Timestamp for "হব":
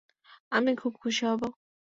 1.27-1.41